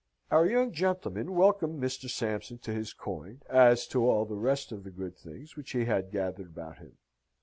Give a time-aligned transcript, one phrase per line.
[0.31, 2.09] Our young gentleman welcomed Mr.
[2.09, 5.85] Sampson to his coin, as to all the rest of the good things which he
[5.85, 6.97] had gathered about him.